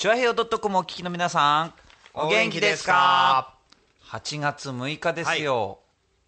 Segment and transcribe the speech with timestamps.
[0.00, 1.74] チュアヘヨドットコムお聞きの皆さん、
[2.14, 3.58] お元気ですか
[4.04, 5.80] ?8 月6日ですよ。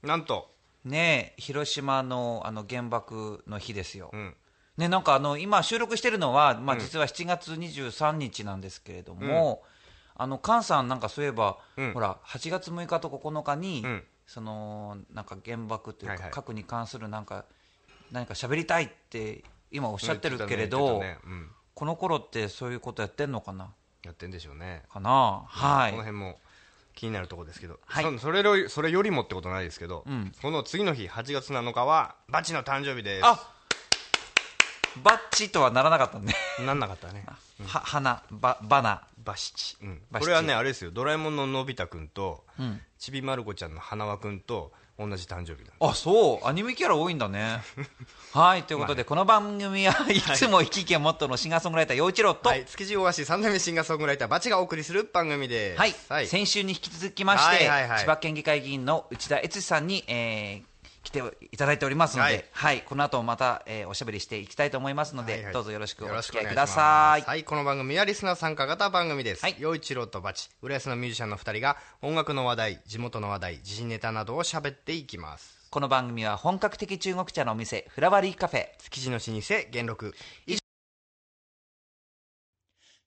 [0.03, 0.51] なんと、
[0.85, 4.11] ねえ広島のあの原爆の日ですよ。
[4.13, 4.37] うん、
[4.77, 9.63] ね、なんかあの今収録してるのは、まあ、実は7月23日なんですけれども、
[10.17, 11.93] あの菅さんなんかそういえば、うん。
[11.95, 14.05] ほら8月6日と9日に、うん。
[14.27, 16.31] そのなんか原爆というか、はいはい。
[16.31, 17.47] 核に関するなんか
[18.11, 23.73] 何か喋りたいって今おっしゃってるけれ言ど、うんこの頃ってそういうことやってんのかな？
[24.05, 24.83] やってんでしょうね。
[24.93, 25.45] かな？
[25.47, 25.91] はい。
[25.91, 26.39] この辺も
[26.95, 28.05] 気になるところですけど、はい。
[28.05, 30.33] そそれよりそれよりもってことないですけど、ん。
[30.43, 33.27] この次の日、8月7日は、バチの誕生日です。
[33.27, 33.49] あ
[35.03, 36.35] バッチとはならなかったね。
[36.67, 37.25] なんなかったね。
[37.67, 39.03] は花ババナ。
[39.25, 40.03] バシチ、うん。
[40.13, 42.81] これはね、あれですよ、ドラえもんののび太くんと、ん。
[42.99, 46.47] ちびまる子ちゃんの花輪くんと同じ誕生日なんあそう。
[46.47, 47.63] アニメキャラ多いんだね。
[48.33, 50.21] はいということで、この番組はい。
[50.21, 56.13] つも生き生きをモットーのシンガーソングライター陽一郎と、はい、築地大橋三代目シンガーソングライター、バチがお送りする番組です。
[56.13, 60.72] はい、先週に引き続きまして、はいはいはい千葉県議会議員の内田悦司さんに、えー
[61.03, 62.79] 来ていただいておりますので、ははい。
[62.79, 65.53] いこの後もまた、えーおしゃべりしていきたいと思いますので、はいはい。
[65.53, 67.23] どうぞよろしくおよろし付き合いくくお願いしますださい。
[67.23, 69.43] はい、この番組はリスナー参加型番組です。
[69.43, 69.57] はい。
[69.59, 75.69] 陽一郎とバチ、浦安のミュージシャンの二人が音楽の話題、地元の話題、時事ネタなどを喋っていきます。
[75.71, 78.69] この番組は本格的中国茶のお店フラワリーカフェ。
[78.79, 80.15] 築地の老舗、元禄。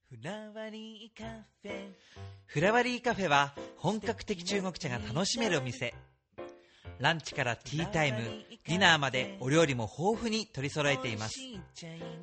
[0.08, 1.24] フラワリーカ
[1.62, 1.92] フェ。
[2.46, 5.94] フラワリーカフェは本格的中国茶が楽しめるお店
[6.98, 8.18] ランチからティータイム
[8.66, 11.38] ディナーまでお料理も豊富に取り揃えています。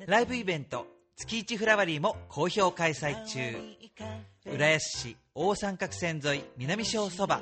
[0.06, 3.40] ライブイベント月一フラワリーも好評開催中。
[4.46, 7.40] 浦安市大三角線沿い南小そば。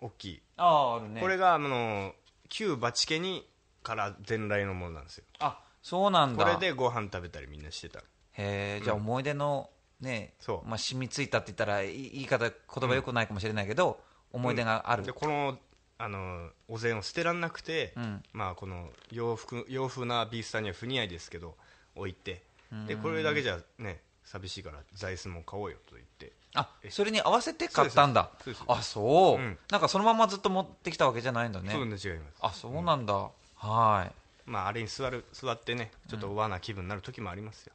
[0.00, 0.42] 大きい。
[0.56, 2.16] あああるねこれが、あの、
[2.48, 3.46] 旧バチ家に
[3.82, 5.24] から伝来のものなんですよ。
[5.40, 6.44] あそうなんだ。
[6.44, 8.00] これでご飯食べたりみんなしてた。
[8.32, 10.68] へえじゃあ思い出のね、そう。
[10.68, 14.00] まあ、染みついたって言ったらい言い方言葉よくないかもしれないけど、
[14.32, 15.58] 思い出がある、でこの
[15.96, 18.22] あのお膳を捨てらんなくて、ん。
[18.32, 21.56] まあ、この洋服洋風なビースターには不似合いですけど
[21.94, 22.42] 置いて。
[22.88, 28.30] でこれだけじゃね寂しいから座椅子も買おうよと言ってあそれに合わせて買ったんだ。
[28.68, 29.58] あそう、うん。
[29.70, 31.72] なんかそのままずっと持ってきたわけじゃないんだね。
[31.72, 32.38] そうね違います。
[32.40, 33.14] あそうなんだ、
[33.56, 34.12] はい。
[34.46, 37.72] まああれに座る座ってねちょっと和な気分になる時もありますよ、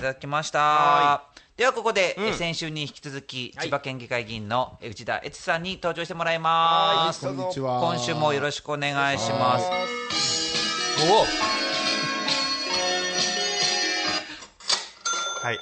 [0.00, 0.58] ただきました。
[0.60, 1.24] は
[1.56, 2.26] ではここで、うん。
[2.28, 3.66] え先週に引き続き、はい。
[3.66, 7.80] 千葉県議会議員のえ内田悦さんに登場してもらいます、はいこんにちは。
[7.80, 9.66] 今週もよろしくお願いします。
[11.10, 11.26] おお。
[15.42, 15.58] はい。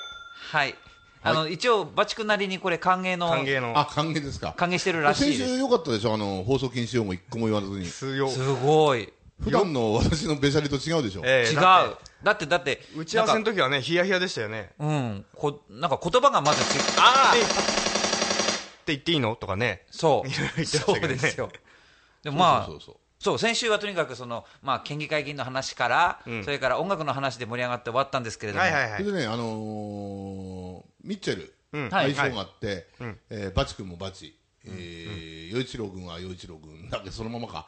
[0.52, 0.74] はい。
[1.20, 3.76] あの、一応バチ君なりにこれ歓迎の歓迎の。
[3.76, 4.54] あ、歓迎ですか。
[4.56, 5.54] 歓迎してるらし先いです。
[5.56, 6.14] 週良かったでしょ？
[6.14, 7.86] あの、放送禁止用語一個も言わずに。
[7.86, 9.12] 強すごい。
[9.42, 11.22] 普段の私のべしゃりと違うでしょ？
[11.22, 11.54] 違うええ。
[11.54, 14.70] だってだってだって打ち合わせの時はねヒヤヒヤでしたよね。
[14.78, 15.26] うん。
[15.34, 19.36] こなんか言葉がまず違うああって言っていいの？
[19.36, 19.84] とかね。
[19.90, 20.28] そう。
[20.28, 21.14] いろいろ言ってましたそけどね。
[21.14, 21.50] うですよ。
[22.24, 23.38] でもまあそうそうそうそう。
[23.38, 26.44] 先週はとにかくその、まあ、県議会議員の話から、うん。
[26.44, 29.02] それから音楽の話で盛り上がって終わったんですけれども、はいはいはい。
[29.04, 31.90] それでね、あのーミッチェル、うん。
[31.90, 32.14] はい。
[32.14, 37.66] 相性があって、うんえーバチ君もバチ、えー、陽一郎君は陽一郎君だけどそのままか、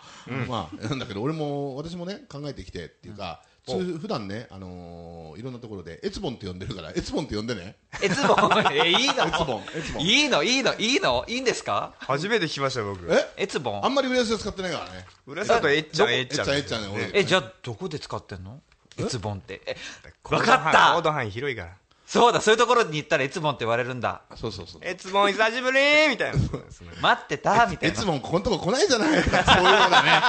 [0.49, 7.77] まあなんだけど俺も私もね考えてきてっていうか、つ普段ね、あのーいろんなところでエツボンって呼んでるからエツボンって呼んでね。
[8.03, 9.27] えつぼんえいいの？
[9.27, 10.03] エツボンエツボン。
[10.03, 10.43] いいの？
[10.43, 10.75] いいの？
[10.77, 11.25] いいの？
[11.29, 11.95] いいんですか？
[12.01, 13.11] 初めて聞きましたよ僕。
[13.11, 13.27] え？
[13.39, 15.07] えつぼんあんまり浦安で使ってないからね。
[15.27, 17.21] 浦沢とえっちゃんどえっちゃんえっちゃんえっちゃんね俺。
[17.21, 18.61] えじゃあどこで使ってんの？
[18.99, 19.05] え？
[19.05, 19.63] つぼんって。
[19.65, 19.77] え
[20.23, 20.95] 行動わかった！
[20.97, 21.77] 行動範囲広いから
[22.11, 24.23] そうだそういうところに行ったらえつぼんって言われるんだ。
[24.35, 24.81] そうそうそう。
[24.83, 25.79] えつもん久しぶり
[26.09, 26.39] みたいな。
[27.01, 27.95] 待ってたみたいな。
[27.95, 30.23] エツボンここんとこ来ないじゃないそういうようなね。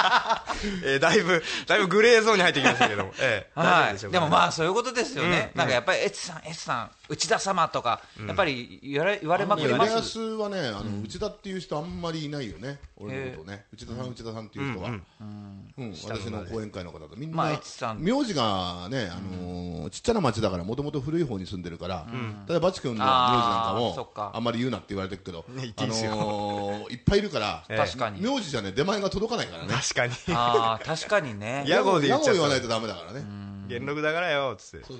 [0.86, 3.12] えーだいぶだいぶグレーゾーンに入ってきましたけども。
[3.18, 3.50] ええ。
[3.56, 5.58] 大丈夫はい、でもまあそういうことですよね、うん。
[5.58, 12.78] なんかやっぱり、エツさん、エツさん、内田様とか、やっぱり言われ言われまくりま浦す、安はねあの、内田っていう人あんまりいないよね。
[12.96, 13.66] 俺のことね。
[13.72, 14.92] 内田さん内田さんっていう人は、う
[15.78, 15.90] うん。
[15.90, 15.94] ん。
[16.04, 17.16] 私の講演会の方と。
[17.16, 18.00] みんな、まあ越さん。
[18.00, 22.06] 名字がね、あのーちっちゃな町だからもともと古い方に住んでるから、
[22.46, 24.30] ただバチ君の名字なんかあーそっもか。
[24.34, 25.50] あんまり言うなって言われてるけど、あ
[25.86, 27.76] のーいっぱいいるから、ええ。
[27.78, 29.74] 確かに、名字じゃね出前が届かないからね。
[29.74, 30.14] 確かに。
[30.84, 32.40] 確かにね、屋号で言っちゃった。
[32.40, 33.24] 屋号言わないとダメだからね、
[33.66, 34.92] 元録だからよつって。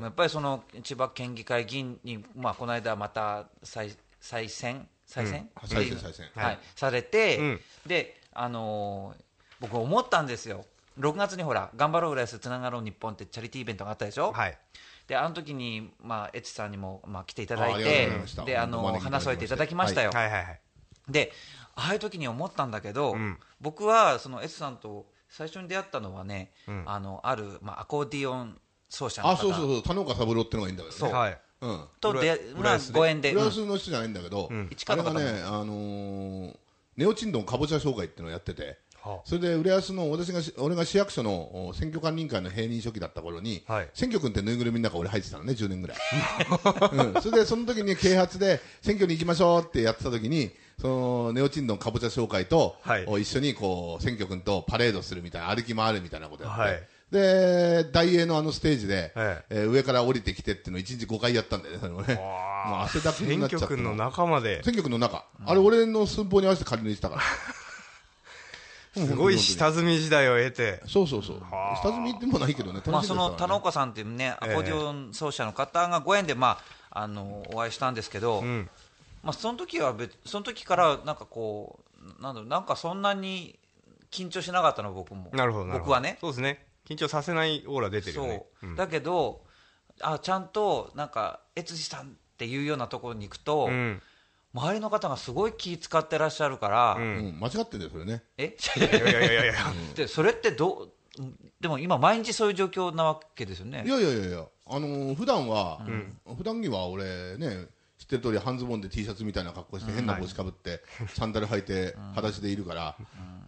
[0.00, 5.68] やっぱりその千葉県議会議員に、まあ、この間また再再選、再選、うん。
[5.68, 6.26] 再選再選。
[6.34, 6.44] はい。
[6.46, 6.58] はい。
[6.76, 7.60] されて、うん。
[7.86, 9.22] で、あのー
[9.60, 10.64] 僕、思ったんですよ、
[10.98, 14.32] 6月にほら、頑張ろう浦安つながろう日本ってチャリティーイベントがあったでしょ？
[14.32, 14.58] はい。
[15.06, 18.08] であの時にまあエツさんにもまあ来ていただいて
[18.46, 20.60] であの話し添えていただきましたよ、はいはいはい。
[21.08, 21.32] で
[21.74, 23.38] ああいう時に思ったんだけど、うん。
[23.60, 26.82] 僕はそのエツさんと最初に出会ったのはね、うん。
[26.86, 29.34] あのある、まあ、アコーディオン奏者の方。
[29.34, 29.82] あそうそうそう。
[29.82, 31.12] 田中三郎ってのがいいんだけどね。
[31.12, 31.38] はい。
[31.62, 31.84] うん。
[32.00, 34.70] とで、まあ、ご縁で、フランうんスの人じゃないんだけど、うん。
[34.76, 36.56] 市あれがね、あのー
[36.96, 43.88] ネオチンドンかぼちゃ商会っていうのをやってて、はそれで浦安の私がし俺が市役所のお選挙管理委員会の平任書記だった頃に、はい。
[43.94, 45.96] 選挙君ってぬいぐるみの中俺入ってたのね10年ぐらい、
[47.14, 50.50] うん、それでその時に啓発で選挙に行きましょうってやってた時に
[50.80, 53.04] そのネオチンドンかぼちゃ商会と、はい。
[53.06, 56.82] お一緒にこう選挙君とパレードするみたいな歩き回るみたいなことやって、はい。
[57.10, 62.14] で大英のあのステージで、ええー上から降りてきてっていうのを1日5回やったんだよねそれもね。
[62.14, 63.64] もう汗だくに選なっちゃって。
[63.66, 64.62] 挙区の仲間で。
[64.62, 67.22] 選挙区の中、あれ俺の寸法に合わせて仮縫いしたから。
[68.92, 70.82] すごい下積み時代を得て。
[70.86, 71.40] そうそうそう。
[71.40, 71.76] はあ。
[71.76, 76.58] 下積みってもないけどね楽しいまあ、その田中さんっていうね、アコーディオン奏者の方がご縁で、ま
[76.90, 78.70] あ、あのお会いしたんですけど、うん
[79.22, 81.80] まあ、その時は別その時からなんかこ
[82.18, 83.58] うなんだろうなんかそんなに
[84.10, 85.30] 緊張しなかったの僕も。
[85.32, 85.84] なるほどなるほど。
[85.84, 86.18] 僕はね。
[86.20, 86.66] そうですね。
[86.86, 88.46] 緊張させないオーラ出てるよね。
[88.60, 88.76] そう、ん。
[88.76, 89.42] だけど
[90.00, 94.02] あちゃんとなんか悦司さんっていうようなところに行くと、うん。
[94.52, 97.02] 周りの方がすごい気使ってらっしゃるから、うん。
[97.02, 98.22] うん、間違ってんだよそれね。
[98.36, 98.56] え？
[98.76, 99.54] いやいやいやいやいや
[99.94, 100.92] でそれってどう
[101.60, 103.84] でも今毎日そういう状況なわけですよね。
[103.86, 104.44] いやいやいやいや。
[104.66, 105.84] あのー普段は、
[106.38, 107.79] 普段着は俺ね知
[108.10, 110.82] ってる通り半ズボンで T シャツみたいな格好して変な帽子かぶって、
[111.14, 112.96] サンダル履いて裸足でいるから、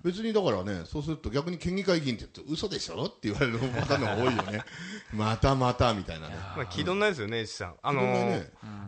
[0.04, 4.64] 別にだからねそうすると逆に県議会議員って言って嘘でしょって言われるパターンの方が多いよね。
[5.12, 6.34] またまたみたいなね。
[6.56, 7.74] まあ気取んないですよね、石さん。
[7.82, 8.40] あの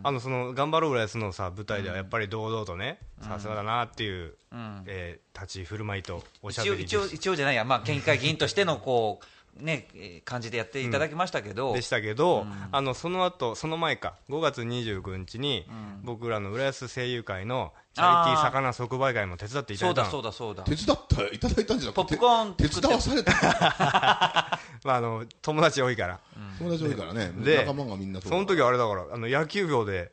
[0.03, 4.85] あのその頑張ろう浦安のさ舞台ではやっぱり堂々とね、さすがだなっていう、ん。
[4.87, 15.67] えー立ち振る舞いとおしゃ一応一応一応じゃないや、まあ、県議会議員としてのこう、ね、えー感じでやっていただきましたけど、でしたけど、あのその後その前か5月29日に、
[16.03, 20.23] 僕らの浦安声優会のチャリティー魚即売会も手伝っていたそうだだいたの。
[20.23, 22.89] そうだそうだ手伝ったいただいたんじゃなくてポップコーン手作って。
[22.89, 23.33] 伝わされた
[24.85, 26.21] まあ、あの友達多いから、
[26.59, 27.33] 友達多いからね。
[27.37, 30.13] で仲間がみんなその時あれだからあの野球部で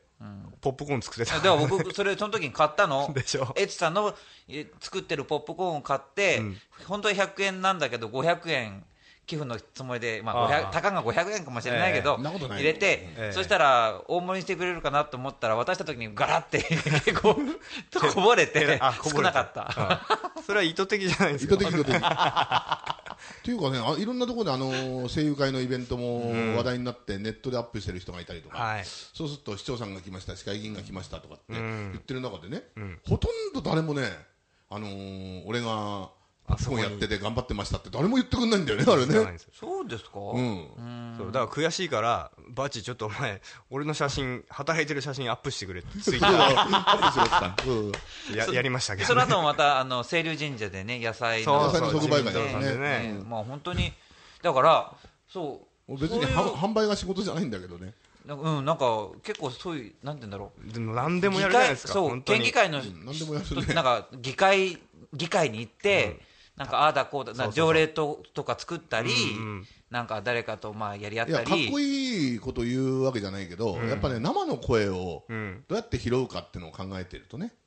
[0.60, 3.52] ポップコーン作ってた、では僕、それ、その時に買ったの、 でしょ。
[3.56, 4.14] エツさんの
[4.48, 6.60] え作ってるポップコーンを買って、うん。
[6.86, 8.84] 本当は100円なんだけど、500円
[9.26, 12.58] 寄付のつもりで、まあ、あ500あたかが500円かもしれないけど、ええそんなことない。
[12.58, 16.58] 入れて、ええそしたら大盛りにしてくれるかなと思ったら、渡した時にガラって
[17.04, 17.36] 結構
[18.14, 19.70] こぼれてあこぼれ少なかった。
[19.70, 20.06] あ
[20.44, 21.54] それは意図的じゃないですか。
[21.54, 21.96] 意図的意図的。
[22.02, 28.84] っていうかねあいろんなところであの声優会のイベントも話題になってネットでアップしてる人がいたりとか、はい。
[28.84, 31.90] そうすると市長さんが来ました市会議員が来ましたとかってうん。
[31.92, 34.02] 言ってる中でね、んほとんど誰もね、
[34.70, 36.10] あのー俺が
[36.46, 39.38] パソコンやってて頑張ってましたって誰も言ってくんないんだよねあれね。
[39.52, 41.14] そうですか、うん。
[41.16, 46.34] そうだから悔しいからバチちょっとお前俺の写真働いてる写真アップしてくれってアップしろって
[47.16, 47.54] 言った。
[47.66, 52.60] うんーや やりましたけど、その後もまたあの清流神社でね野菜のそうそう野菜の即売会でね。
[52.60, 52.78] ね
[53.14, 53.92] ねまあ本当に
[54.42, 54.92] だから
[55.28, 57.94] そう別にそういうは販売が仕事じゃないんだけどね。
[58.26, 60.72] なんかうんなんか結構そういうなんて言うんだろう。
[60.72, 62.38] でも何でもやるじゃないですかそう本当に。
[62.40, 63.62] 県議会のん何でもやるね。
[63.62, 64.78] 人なんか議会
[65.12, 66.20] 議会に行って、
[66.56, 69.66] なんかああだこうだ条例ととか作ったり、うんうん。
[69.90, 75.64] なんか誰かとまあやり合っいやかったりこいいこと言うわけじゃないけど、やっぱね生の声をうん。
[75.68, 77.61] どうやって拾うかっていうのを考えてるとね、うん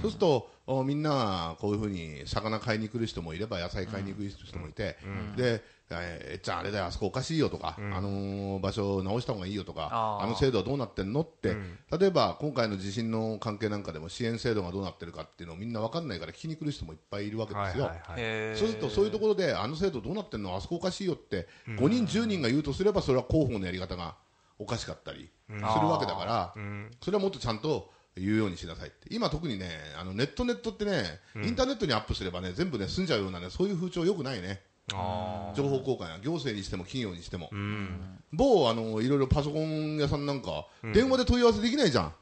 [0.00, 4.96] そうするとおみんなこういうふうに魚買いに来る人もいれば野菜買いに来る人もいて、
[5.36, 5.60] で、えー
[5.90, 10.24] えっちゃんあれだよあそこおかしいよとか、あのー場所を直した方がいいよとかあー。
[10.24, 11.50] あの制度はどうなってんのって、
[11.98, 17.84] 例えば今回の地震の関係なんかでも支援制度がどうなってるかっていうのをみんな分かんないから聞きに来る人もいっぱいいるわけですよ。
[17.84, 18.56] はいはいはい。
[18.56, 24.14] そうするとそういうところであの制度どうなってんのあそこおかしいよって5人10人が言うとすればそれは広報のやり方が
[24.58, 26.54] おかしかったりするわけだから
[27.02, 29.08] それはもっとちゃんと言うようにしなさいって。
[29.10, 34.60] 今特にねあのネットネットってねインターネットにアップすればね全部ね済んじゃうようなねそういう風潮よくないね。
[34.92, 37.48] あ情報交換や行政にしても企業にしても。
[37.52, 38.18] ーうん。
[38.32, 42.12] 某あのいろいろパソコン屋さんなんか電話で問い合わせできないじゃん。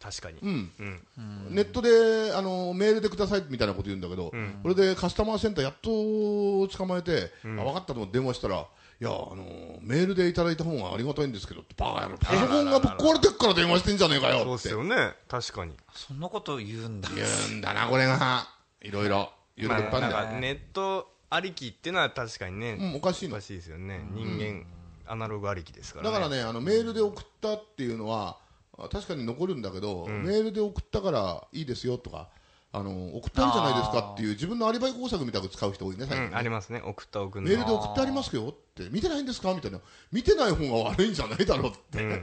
[0.00, 0.38] 確かに。
[0.42, 0.70] うん。
[1.16, 1.54] うん。
[1.54, 8.66] ネットであのメールでくださいみたいなこと言うんだけど、これでカスタマーセンターやっと捕まえて、あ分かったと思って電話したら、
[9.00, 9.44] いやあの
[9.80, 18.48] メールでいただいた方がありがたいんですけどって、バカパソコンがぶっ壊れてっから電話してんじゃねえかそうよってですよね確かにそんなこと言うんだ言うんだな、これが、
[18.82, 23.42] いろいろ、いっぱいあるんだよ、なんかネットありきっていうのは確かにね、うん、おかしいのおか。
[23.42, 24.66] しいですよね人間
[25.06, 28.38] アナログありきですからねだからね、あのメールで送ったっていうのは、
[28.76, 32.30] あ確かに残るんだけど、メールで送ったからいいですよとか、
[32.70, 36.26] あの送ったんじゃないですかっていう、自分のアリバイ工作みたく使う人多いね、最近ね。
[36.26, 36.82] うんありますね。
[36.84, 39.80] 送った送るメールで送ってありますよって、見てないんですかみたいな、
[40.12, 42.16] 見てない方が悪いんじゃないだろうって、うんうん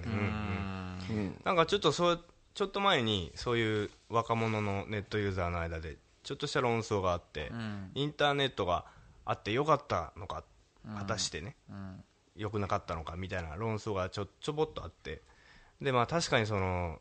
[1.09, 1.41] うん。
[1.43, 2.19] なんかちょっとそう
[2.53, 7.91] ちょっと前にそういう若者のネットユーザーの間でちょっとした論争があって、ん。
[7.95, 8.85] インターネットが
[9.25, 10.43] あってよかったのか、
[10.95, 11.55] 果たしてね、
[12.35, 15.23] 良くなかったのかみたいな論争がちょちょぼっとあって。
[15.81, 16.99] でまあ確かにその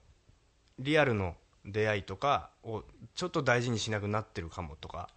[0.78, 5.09] リアルの出会いとかをちょっと大事にしなくなってるかもとか、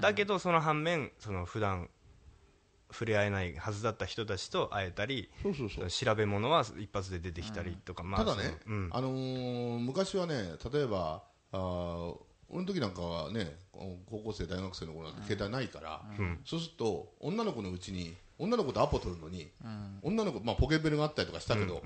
[0.00, 1.88] だけどその反面その普段
[2.90, 5.90] 触れ合えないはずだった人たちと会えたりそうそうそう。
[5.90, 8.90] 調べ物は一発で出てきたりとか、まあただね、うん。
[8.92, 11.22] あのー昔はね、例えば、
[11.52, 12.16] あー
[12.48, 16.02] 俺の時なんかはね、高校生、大学生の頃なんて携帯ないから、
[16.44, 19.50] そうすると、女の子のうちに、女の子とアポ取るのに、
[20.02, 21.82] 女の子、まあ、ポケベルがあったりとかしたけど、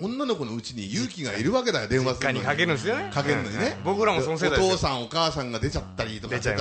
[0.00, 2.44] 女の子のうちに勇気がいるわけだよ、電話するのに。
[2.44, 3.10] かけるんですよね。
[3.12, 6.56] かけるのにね、僕らもその世代ですよお父さん、お母さんが出ちゃったりとかたら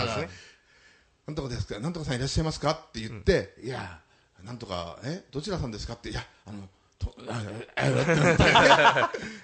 [1.28, 2.72] なんとかですか、なんとかさんいらっしゃいますか？
[2.72, 4.00] って言って、いや、
[4.44, 5.94] なんとか、え、どちらさんですか？
[5.94, 6.68] って、いや、あの、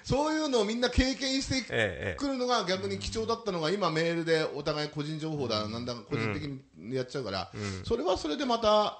[0.04, 6.42] そういうのをみんな経験してええくるのが逆に貴重だったのが今メールでお互い個人情報だなんだか個人的
[6.76, 7.50] にやっちゃうから、
[7.84, 8.98] それはそれでまた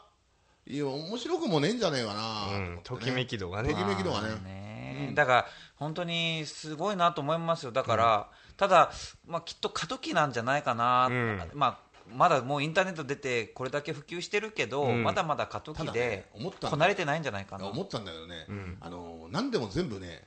[0.67, 4.29] いや面白くもねえんじゃねえかなときめき度がねときめき度がね
[4.95, 7.73] ねだから本当にすごいなと思いますよ。
[7.73, 8.91] だから、ただ、
[9.27, 11.51] まあ、きっと過渡期なんじゃないかな、ん。
[11.55, 11.79] まあ
[12.15, 15.03] まだもうインターネット出てこれだけ普及してるけど、うん。
[15.03, 17.67] まだまだ過渡期で思ったんだこなれてないんじゃないかな。
[17.67, 18.47] 思ったんだけどね、
[18.81, 20.23] あの何でも全部ね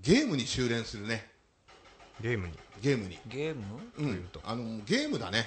[0.00, 1.30] ゲームに収斂するね。
[2.20, 2.54] ゲームに。
[2.82, 3.62] ゲームに、ゲーム？
[3.98, 5.46] うん、あのゲームだね。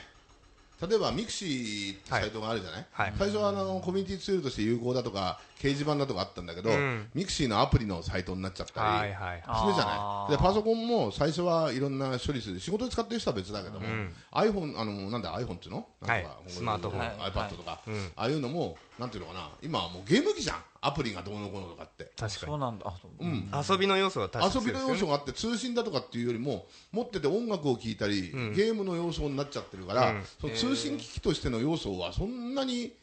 [0.82, 3.14] 例えば mixi ってサイトがあるじゃない、はい。
[3.20, 7.10] 最初はあのコミュニティツールとして有効だとか掲示板だとかあったんだけど、うん。
[7.14, 10.32] mixi のアプリのサイトになっちゃったり、はいはいあするじゃない。
[10.32, 13.86] でパソコンも最初はいろんな処理する仕事で使ってる人は別だけども、
[14.32, 15.86] iPhone あのなんだ iPhone っていうの？
[16.02, 16.50] なんとかはい。
[16.50, 17.02] スマートフォン。
[17.02, 17.82] はい iPad とか、
[18.16, 19.50] ああいうのもなんていうのかな？
[19.62, 20.64] 今はもうゲーム機じゃん。
[20.82, 22.06] アプリがどうのこうのとかって。
[22.16, 22.86] 確かそうなんだ。
[23.20, 23.24] う。
[23.26, 23.32] うん。
[23.34, 30.24] に遊びの要素は確か遊びの要素があって通信だとかっていうよりも持ってて音楽を聴いたり、ゲームの要素になっちゃってるから、うん。
[30.40, 32.94] その通信機器としての要素はそんなに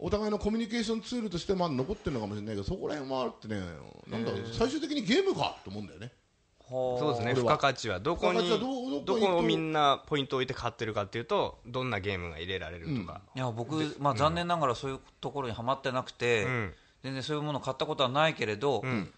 [0.00, 3.60] お互いのコミュニケーションツールとしてまあ残ってるのかもしれないけどそこら辺はあるってね
[4.08, 6.12] なんだろう最終的にゲームかと思うんだよね。
[6.58, 16.74] ほそうですね付加価値はどこにどどどこをみんなポイントを置いて買ってるかっていうとどんなゲームが入れられるとか、いや僕、まあ、残念ながらそういうところにはまってなくて、うん。
[17.02, 19.10] 全然そういうものを買ったことはないけれど、ん。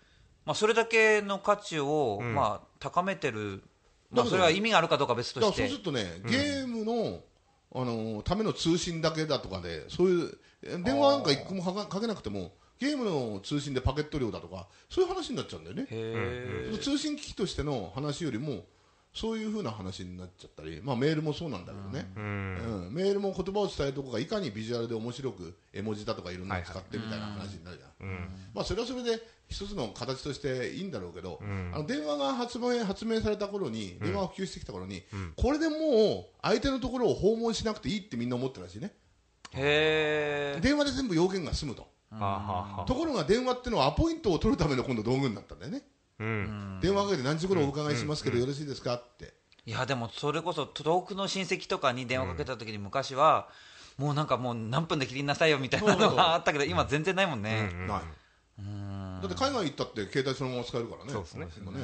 [0.45, 2.35] まあ、それだけの価値を、ん。
[2.35, 3.63] まあ、高めてる、
[4.11, 7.21] まあ、それは意味があるかどうかは別とだからそうしてするとね、ゲームの
[7.75, 15.87] あのための通信だけだとかでそういうえ電話なんか一個もかけなくてもゲームの通信でパケット量だとかそういう話になっちゃうんだよね。
[16.79, 18.65] 通信機器としての話よりも
[19.15, 22.87] そういうふうな話になっちゃったり、まあ、メールもそうなんだけどね、うん。
[22.87, 22.95] うん。
[22.95, 31.41] メールも言葉を伝えるとこがいかにビジュアルで面白く絵文字だとかいろんなの使ってみたいな話になるじゃん、まあ、それはそれで一つの形としていいんだろうけど、
[31.73, 35.05] あの電話が発明発明された頃に電話が普及してきた頃に、
[35.37, 38.93] これでもう相手のところを訪問しなくていいってみんな思ってるらしいね。
[39.55, 41.87] へえ電話で全部要件が済むと、
[42.87, 45.83] ところが電話ってのはアポイントを取るための今度道具になったんだよね、
[46.19, 46.79] うん。
[46.81, 49.35] 電話かけて何時頃お伺いしますけどよろしいですかって、
[49.67, 53.49] いやでもそれこそ遠くの親戚とかに電話かけた時に昔は、
[53.99, 58.01] もうなんかもう何分で切りなさいよみたいなのがあったけど今全然ないもんね、ない
[59.23, 61.13] だって海外行ったって携帯そのまま使えるからね。
[61.13, 61.47] そうですね。
[61.57, 61.81] 今ね。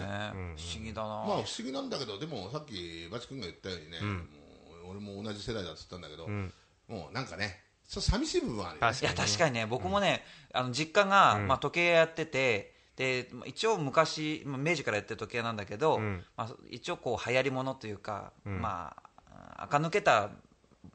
[0.56, 6.52] 不思議だな、まあ不思議なんだけどでもさっきバチ君が言ったようにね、もう俺も同じ世代だっつったんだけど、ん。
[6.88, 8.92] もうなんかねちょっと寂しい部分はあるよね。
[8.92, 9.66] 確いや確かにね。
[9.66, 16.24] 僕もね、あの実家が、まあ、時計屋やっててでまあ一応昔まあ明治からやってる時計屋なんだけど、ん。
[16.36, 18.96] まあ、一応こう流行りものというか、ま
[19.30, 20.30] あ垢抜けた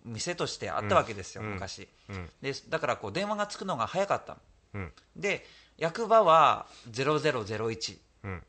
[0.04, 2.30] 店としてあったわけですよ、昔、うん。
[2.42, 4.40] でだからこう電話がつくのが早かったの
[4.74, 4.92] うん。
[5.16, 5.46] で
[5.78, 8.44] 役場は0001うん。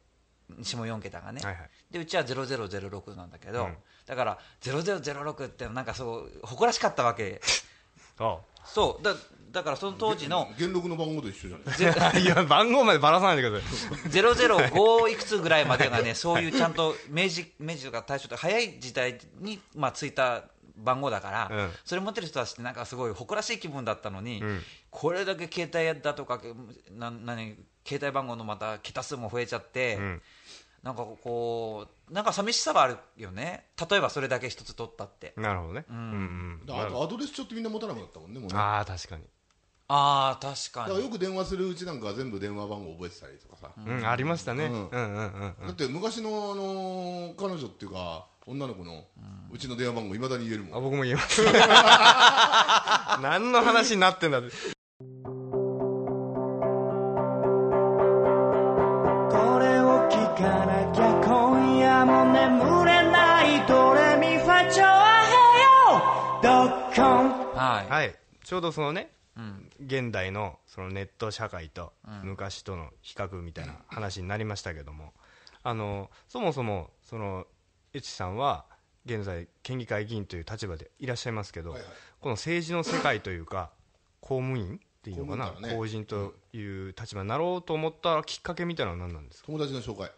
[0.63, 1.71] 下4桁がね、はいはい。
[1.91, 3.77] でうちは0006なんだけど、うん。
[4.07, 7.41] だから0006ってなんかそう誇らしかったわけ。
[8.19, 9.05] あそう。
[9.05, 9.15] だ
[9.55, 14.11] だからその当時の元禄の番号と一緒じゃないあいや番号までばらさないでください。
[14.11, 20.43] 005いくつぐらいまでがねそういうちゃんと明治明治とか大正とか早い時代に、まあ、ついた
[20.77, 21.71] 番号だから、うん。
[21.85, 24.61] それ持ってる人たちってなんかすごい誇らしい気分だったのに、ん。
[24.91, 26.41] これだけ携帯だとか
[26.91, 30.23] な何携帯番号のまた桁数も増えちゃって、ん。
[30.83, 33.67] なんかこうなんか寂しさはあるよね。
[33.91, 35.33] 例えばそれだけ一つ取ったって。
[35.37, 35.85] なるほどね。
[35.89, 35.97] うん。
[36.67, 38.57] うんあとアドレス帳ってみんな持たなくなったもんねもうね。
[38.57, 39.23] ああ確かに。
[39.87, 44.65] ああ確かだからによく電話するうちなんかは全部電話番号覚えてたりとかさ、うんありましたね。
[44.65, 45.67] ううんんうんうん。
[45.67, 49.07] だって昔のあの彼女っていうか女の子の
[49.51, 50.77] うちの電話番号いまだに言えるもん。
[50.77, 51.43] あ僕も言えます。
[53.23, 54.51] 何の話になってんだって。
[54.51, 54.55] こ
[59.59, 67.55] れを聞かなきゃ今夜も眠れないドレミファチョアヘヨドッコン。
[67.55, 68.15] はい、はい。
[68.45, 69.11] ちょうどそのね
[69.81, 75.15] 現代のそのネット社会と昔との比較みたいな話になりましたけども。
[75.67, 77.47] あのそもそもその
[77.95, 78.67] 越智さんは
[79.07, 81.89] 現在県議会議員という立場でいらっしゃいますけど、はいはい。
[82.21, 83.71] この政治の世界というか
[84.21, 85.75] 公務員っていうのかなね。
[85.75, 89.47] 公人という立場になろうと思ったきっかけみたいなのは何なんですか？
[89.47, 90.11] 友達の紹介。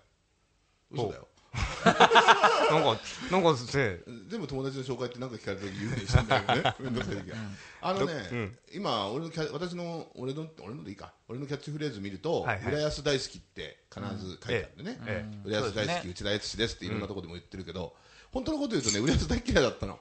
[0.90, 1.28] 嘘だよ
[1.86, 7.36] なんかなんかね全部友達の紹介って何か聞かれた時言うようにしてんだけどね面倒くさい時は、
[7.80, 8.58] あのね、うん。
[8.74, 12.72] 今俺のキャ私の俺の俺のでいいか俺のキャッチフレーズ見ると、はいはい。
[12.72, 17.94] 浦安大好きって必ず書いてあるんでね、え浦安大好き、内田悦司ですっていろんなところでも言ってるけど、
[18.32, 19.98] 本当のこと言うとね浦安大嫌いだったの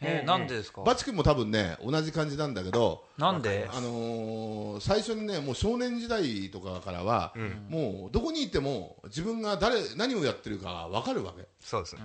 [0.00, 0.82] えーなんでですか？
[0.82, 3.68] バチ君も多分ね同じ感じなんだけどなんで？
[3.72, 7.34] あのー最初にねもう少年時代とかからは、
[7.68, 11.48] もうどこにいても自分が誰何をやってるかが分かるわけ。
[11.60, 12.02] そうですね。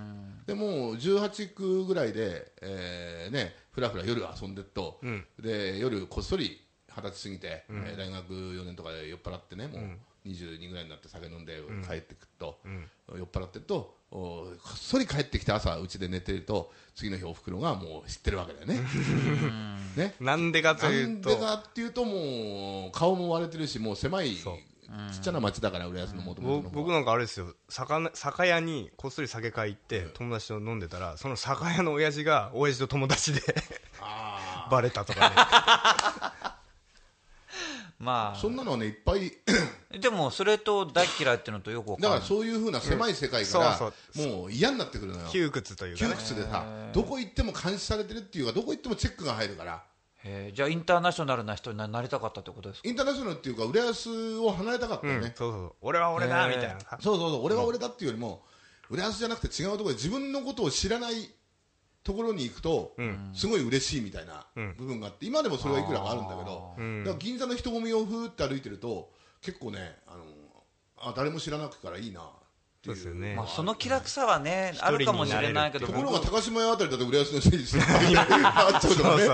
[0.48, 5.26] でもう18区ぐらいで、えーね、ふらふら夜遊んでっと、うん。
[5.40, 6.60] で夜こっそり
[6.96, 12.58] 二十歳過ぎて、えー大学4年とかで酔っ払ってねもう22ぐらいになって酒飲んで帰ってくると、
[13.16, 14.46] 酔っ払ってるとおこ
[14.76, 18.80] っそり帰ってきて朝うちで寝てると次の日おふくろがもう知ってるわけだよね。
[19.98, 20.16] ね。
[20.20, 27.56] なんでかとないうんとでかっていうともう顔も割れてるしもう狭いちっちゃな町だから浦安のもともと僕なんかあれですよ。
[27.70, 33.42] 酒酒屋にこっそり酒買い行って友達と飲んでたらその酒屋の親父が親父と友達で
[34.00, 35.36] あ バレたとかね
[38.04, 39.32] まーそんなのはねいっぱい
[39.94, 42.12] あ でもそれと大嫌いっていうのとよくわかんない。
[42.12, 45.28] だからそういうふうな狭い世界からそうもう嫌になってくるのよ。
[45.32, 49.84] 窮屈というか窮ね屈でさどこ行っても監視されてるっていうかどこ行ってもチェックが入るから。
[50.26, 50.56] へー。
[50.56, 52.90] じゃあインターナショナルな人にななりたかったってことですか？
[52.90, 55.74] インターナショナルっていうか浦安を離れたかったうんよね、そうそう。
[55.82, 56.80] 俺は俺だみたいな。
[56.80, 57.44] さそうそうそう。
[57.46, 58.44] 俺は俺だっていうよりも
[58.90, 61.30] 浦安じゃなくて違うところで自分のことを知らない
[62.04, 62.96] ところに行くと、
[63.34, 64.46] すごい嬉しいみたいな
[64.78, 67.04] 部分があって今でもそれはいくらかあるんだけど、ん。
[67.04, 69.12] だから銀座の人混みをふーって歩いてると
[69.42, 70.24] 結構ねあの
[70.98, 72.24] あ誰も知らなくからいいなっ
[72.82, 72.94] ていう。
[72.94, 73.36] そうですよね。
[73.36, 76.24] まあ、その気楽さはねあるかもしれないけどところ僕。
[76.24, 79.28] が高島屋あたりだと浦安の人にあっちゃうとかね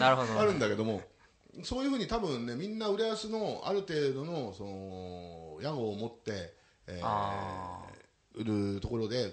[0.00, 1.02] あるんだけども
[1.64, 6.54] そういうふうに多分ねみんな浦安のある程度のその屋号を持って、
[6.86, 7.82] えーあ
[8.34, 9.32] 売るところで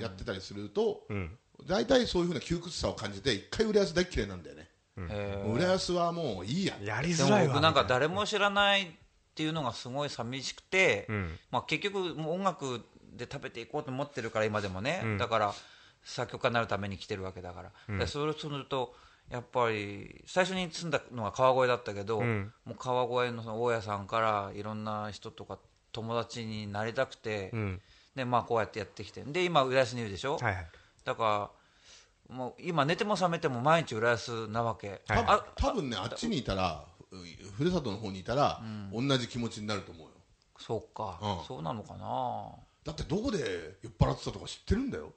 [0.00, 6.74] やってたりすると、うん大体そういうふうな窮屈さを感じて一回浦安大っ嫌いなんだよね、浦安はもういいや。
[6.82, 7.48] やりでづらいわ。
[7.48, 8.86] も僕なんか誰も知らないっ
[9.34, 11.38] ていうのがすごい寂しくて、うん。
[11.50, 12.82] まあ、結局もう音楽
[13.16, 15.18] で食べていこうと思ってるから今でもね、うん。
[15.18, 15.54] だから
[16.04, 18.94] 作曲家になるために来てるわけだから,、でそれすると
[19.30, 22.52] やっぱり最初に住んだのが川越だったけど、うん。
[22.64, 25.58] もう川越のその大家さんからいろんな人とか
[25.92, 27.80] 友達になりたくて、うん。
[28.14, 29.24] でまあ、こうやってやってきて。
[29.24, 30.66] で今浦安にいるでしょ、はいはい
[31.04, 31.50] だか
[32.28, 37.16] らもう今寝ても覚めても毎日浦安なわけ、はいあ多分ねあっちにいたらう
[37.56, 38.60] ふるさとの方にいたら、
[38.92, 40.12] 同じ気持ちになると思うよ。
[40.58, 41.46] そうか、うん。
[41.46, 42.50] そうなのかな。
[42.84, 43.38] だってどこで
[43.82, 45.12] 酔っ払ってたとか知ってるんだよ。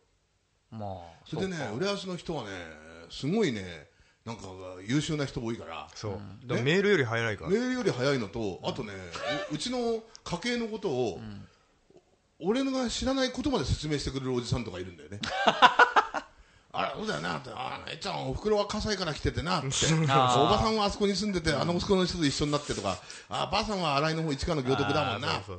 [0.72, 0.90] まあ
[1.26, 2.50] それでね浦安の人はね
[3.10, 3.88] すごいね
[4.26, 4.44] なんか
[4.86, 5.88] 優秀な人多いから。
[5.96, 6.12] そう。
[6.46, 7.50] だからメールより早いから。
[7.50, 8.94] メールより早いのとあとね
[9.52, 11.20] ううちの家系のことを、
[12.40, 15.20] 俺のが知らないことまで説明してくれるおじさんとかいるんだよね。
[16.74, 19.68] あれそうだよなってあえっちゃんおふくろは葛西から来ててなって。
[19.68, 25.52] おばさんはあそこに住んでてあの息子の人と一緒になってとかあばあさんは新井の方市川の行徳だもんなって。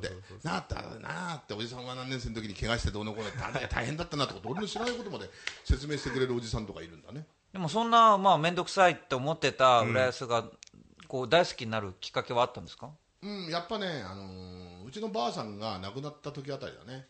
[0.43, 3.31] なってなっておじさんは何年生の時に怪我してどうのこうの
[3.69, 5.29] 大変だったなとか俺の知らないことまで
[5.65, 7.25] 説明してくれるおじさんとかいるんだね。
[7.51, 10.45] でもそんなまあ面倒くさいって思ってた浦安が
[11.09, 12.91] こう大好きになるきっかけはあったんですか？
[13.21, 17.05] うん、やっぱね、あのーうちのばあさんが亡くなった時あたりだね、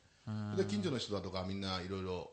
[0.57, 2.29] で近所の人だとかみんないろいろ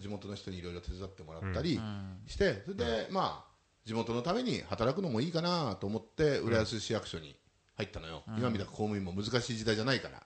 [0.00, 1.80] 地元の人にいろいろ手伝ってもらったり
[2.28, 3.50] して、それで、まあ、
[3.84, 7.34] 地元のために働くのもいいかなと思って浦安市役所に
[7.76, 10.22] 入ったのよ、今みたいな公務員も難しい時代じゃないから、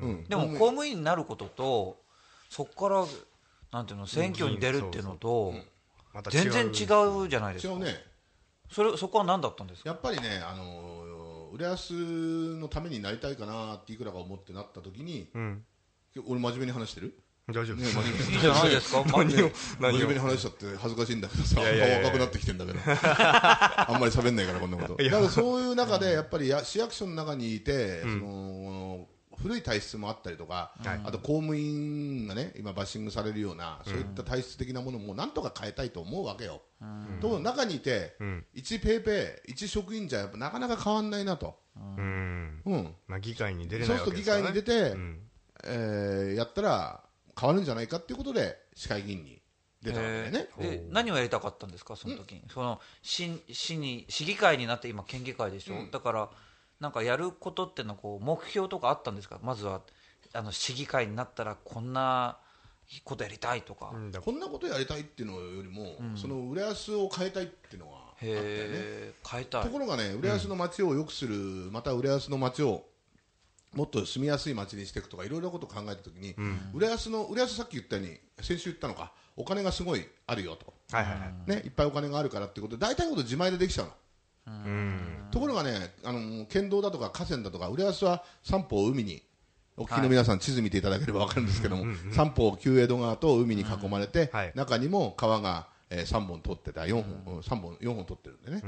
[0.00, 0.24] うん。
[0.26, 2.00] でも公務員になることと
[2.48, 3.04] そこから
[3.70, 5.52] なんていうの選挙に出るっていうのと
[6.30, 6.68] 全然違
[7.24, 7.74] うじゃないですか。
[7.74, 7.96] 違うね。
[8.72, 9.90] それそこは何だったんですか？
[9.90, 10.89] やっぱりね、あのー
[11.52, 11.92] 浦安
[12.56, 15.64] のためになりたいかなっていくらか思ってなった時に、うん。
[16.26, 17.14] 俺真面目に話してる？
[17.48, 17.76] 大丈夫。
[17.76, 18.32] ね真面目に。
[18.34, 25.02] いいじゃないですかまあ何を真面目に話しちゃって恥ずかしいんだけどさいやいやいやいや顔赤くなってきてんだけどあんまり喋んないからこんなこと。
[25.02, 28.79] だからそういう中でやっぱりや市役所の中にいて、その
[29.42, 31.00] 古い体質もあったりとか、はい。
[31.04, 36.62] あと公務員がね今バッシングされるようなそういった体質的なものもなんとか変えたいと思うわけよ、
[37.20, 38.44] ところが中にいて、うん。
[38.54, 42.62] 一ペイペイ一職員じゃやっぱなかなか変わんないなと、うん。
[42.64, 45.20] うん、まあ議会に出れそないうすると議わけですからね会に出て、
[45.64, 47.02] えーやったら
[47.38, 49.40] 変わるんじゃないかっていうことで市会議員に
[49.82, 50.48] 出たわけだよね。
[50.58, 50.70] えー。
[50.70, 51.96] で何をやりたかったんですか？
[51.96, 52.42] その時に。
[52.52, 56.28] その市市に市議会になって今県議会でしょ、だから
[56.80, 59.38] なんかやることってのはこう目標とかあったんですか？
[59.42, 59.82] まずは
[60.32, 62.38] あの市議会になったらこんな
[63.04, 68.40] ことやりたいとか、うんだこんなことやりたいっていうのよりも、その浦安を変えたいっていうのがあったよね。
[69.30, 69.62] 変えたい。
[69.64, 71.36] ところがね、浦安の街を良くする、
[71.70, 72.84] また浦安の街を
[73.74, 76.34] もっと住みやすい街にしていくとか、いろいろなことを考えたときに、
[76.74, 81.50] 浦安の、浦安さっき言ったように、先週言ったのか、お金がすごいあるよと、はいはいはい。
[81.50, 83.92] ね、いっぱいお金があるからっていうことで、大体のこと自前でできちゃうの。
[84.46, 89.22] うんところがね、あの県道だとか河川だとか、浦安は三方海に、
[89.76, 94.52] お聞きの皆さん、地図見ていただければ分かるんですけども、三方、旧江戸川と海に囲まれて、はい。
[94.54, 98.62] 中にも川が、えー、3本通ってた、4本、うん三本、4本通ってるんでね、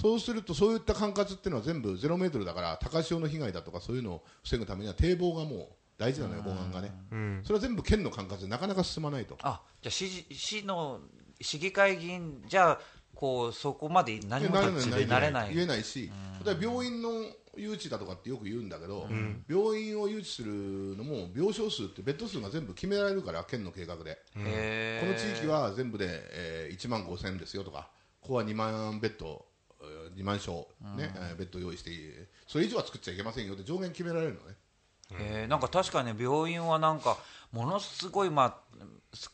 [0.00, 7.40] そうすると、そういった管轄っていうのは全部ゼロメートルだから、高潮の被害だとか、そういうのを防ぐためには、堤防がもう大事なのよ、護岸がね、うん。
[7.44, 9.38] それは全部県の管轄でなかなか進まないと。
[9.42, 11.00] あじゃあ市市の
[11.40, 12.80] 市議会議員じゃあ
[13.14, 15.54] こうそこまで何も立ちでなれない。
[15.54, 16.10] 言えないし、
[16.44, 17.10] 例えば病院の
[17.56, 19.08] 誘致だとかってよく言うんだけど、
[19.48, 27.88] 病院を誘致するのも病床数ってベッド数が全部決められるから県の計画で、へこの地域は全部で、えー1万5000ですよとか
[28.20, 29.44] ここは2万ベッド
[29.80, 30.52] えー2万床、
[30.96, 32.12] ねえーベッド用意していい
[32.46, 34.56] それ以上は作っちゃいけませんよって上限決められるのね。
[35.12, 35.48] えー。
[35.48, 37.18] なんか確かにね病院はなんか
[37.52, 38.84] ものすごい、まあす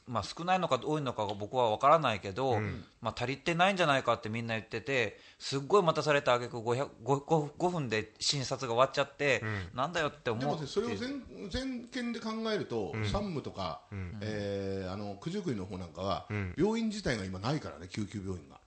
[0.06, 2.60] まあ、少ないのか多いのかが僕は分からないけど、
[3.00, 9.42] まあ、足りてないんじゃないかってみんな言っててすっごい待たされた挙句500 5, 5分で診察が終わっちゃって、
[9.74, 13.80] なんだよってで思ってもねそれを全全県で考えると、山武とか、
[14.20, 18.60] えーあの九十九里の方なんかは、病院自体が今ないからね救急病院が。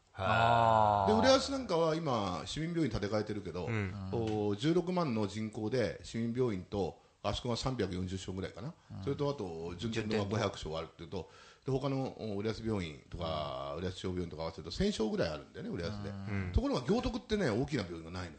[1.07, 3.65] で浦安なんかは今、市民病院建て替えてるけど、
[4.11, 10.25] お16万の人口で市民病院とあそこが340床ぐらいかな、それとあと順天堂。
[10.25, 11.29] が500床あるっていうと、
[11.65, 16.11] で他のお浦安病院とか、浦安小病院とか合わせると1000床ぐらいあるんだよね、浦安で。
[16.51, 18.37] ところが行徳ってね、大きな病院がないのよ。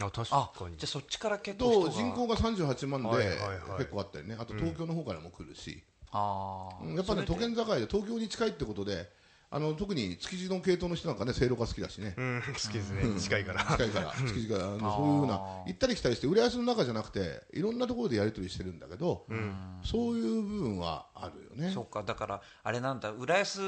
[0.00, 0.76] あ確あかに。
[0.76, 1.92] じゃあそっちから結構と人が。
[1.92, 3.78] 人口が38万ではいはいはい。
[3.78, 6.94] 結構あったりね、あと東京の方からも来るし、うん。
[6.96, 9.08] やっぱね、都県境で東京に近いってことで、
[9.54, 13.20] あの特に築地の系統の人なんかねせいろが好きだしね、うん好きですね。
[13.20, 13.64] 近いから。
[13.64, 14.12] 近いから。
[14.26, 15.34] 築地からあのそういうふうな
[15.66, 19.26] 行ったり来たりして浦安の中じゃなくていろんなところでやり取りしてるんだけど、
[19.84, 21.70] そういう部分はあるよね。
[21.72, 22.02] そうか。
[22.02, 23.10] だからあれなんだ。
[23.12, 23.60] 浦安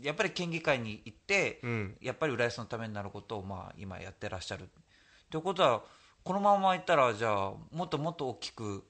[0.00, 1.96] やっぱり県議会に行って、ん。
[2.00, 4.70] やっぱり浦安のためになることをまあ今やってらっしゃる
[5.30, 5.82] ということは
[6.24, 8.84] このままいったらじゃあもっともっと大きく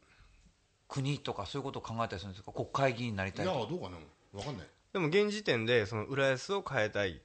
[0.87, 2.53] 国とかそういうことを考えたりするんですか？
[2.53, 3.99] 国会議員になりたいいやどうかな。
[4.33, 7.20] 分かんないでも現時点でその浦安を変えたい、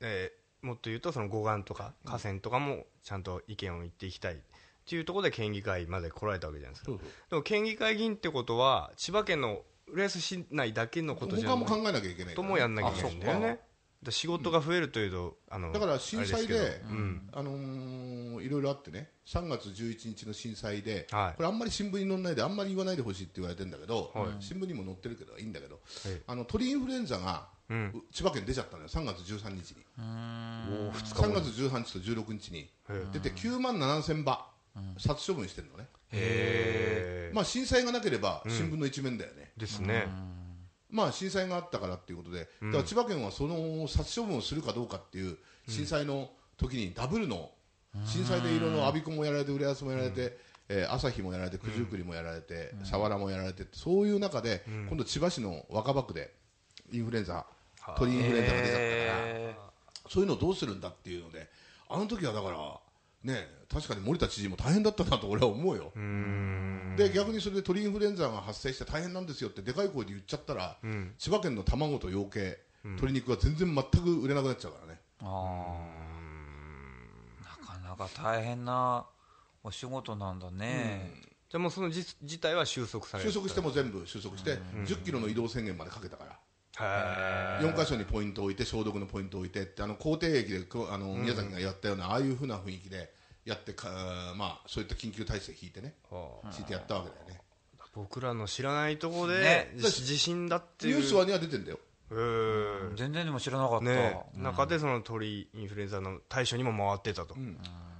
[0.00, 4.34] えーもっと言うとその護岸とか河川とかもちゃんと意見を言っていきたい。
[4.34, 4.36] っ
[4.90, 6.90] ていうところで県議会まで来られたわけじゃないですか。
[6.90, 11.58] そうそうでも県議会議員ってことは千葉県の浦安市内だけのことじゃない。
[11.58, 13.60] 他も考えなきゃいけないともやんなきゃいけないんだよね
[14.02, 16.80] だ仕事が増えるというと、あのだから震災で
[17.32, 19.10] あのーいろいろあってね。
[19.26, 21.36] 3月11日の震災で、はい。
[21.36, 24.26] これあんまり新聞に載らないであんまり言わないでほしいって言われてるんだけど、はい。
[24.40, 25.82] 新聞にも載ってるけどいいんだけど、はい。
[26.26, 27.92] あの鳥インフルエンザが、うん。
[27.94, 28.88] う千葉県出ちゃったのよ。
[28.88, 29.84] 3月13日に。
[29.98, 32.70] おー二日3後月18日と16日に。
[32.88, 34.46] へ出て9万7000羽
[34.98, 40.06] 殺処分してるのね、へえ、まあ、震災がなければ新聞の一面だよね、ですね、
[40.90, 45.36] まあ、震災があったからっていうことで、だから千葉県はその殺処分をするかどうかっていう
[45.68, 47.50] 震災の時にダブルの
[48.04, 50.36] 震災でいろいろ我孫子もやられて浦安もやられて、
[50.68, 56.34] えー朝日もやられて九十九里もやられて佐原もやられてそういう中で今度千葉市の若葉区で
[56.92, 57.46] インフルエンザ
[57.96, 59.56] 鳥インフルエンザが出ちゃったからへ
[60.10, 61.48] そういうのをどうするんだっていうので
[61.88, 62.58] あの時はだから
[63.22, 65.92] ね確かに森田知事も大変だったなと俺は思うよ。
[66.96, 71.14] で逆にそれで鳥インフルエンザが発生して大変なんですよってでかい声で言っちゃったら、ん。
[71.18, 75.00] 千葉県の卵と養鶏、鶏肉が全然全く売れなくなっちゃうからね。
[75.20, 75.26] な
[77.66, 79.06] かなか大変な
[79.62, 81.12] お仕事なんだね、
[81.50, 86.38] じゃあもうその事事態は収束される収束しても全部収束して、10キロの移動宣言までかけたから。
[86.80, 93.12] へ4箇所にポイントを置いて消毒のポイントを置いてってあの口蹄疫であの宮崎がやったような、ああいうふうな雰囲気で
[93.44, 95.94] やってか、まあ、そういった緊急体制引いてね
[96.56, 97.40] 引いてやったわけだよね。
[97.94, 99.72] 僕らの知らないところで、ね。
[99.76, 100.96] じ地震だっていう。
[100.98, 101.78] ニュースはには出てんだよ。
[102.96, 104.20] 全然でも知らなかった、ね。
[104.34, 107.34] 中でその鳥インフルエンザの対処にも回ってたと、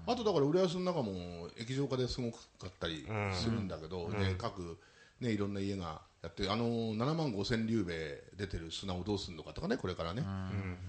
[0.06, 4.78] あとだから浦安の中も液状化ですごかったりするんだけど、ね各、
[5.20, 10.24] ね、いろんな家がやってあの7万5千竜兵出てる砂をどうするのかとかねこれからね、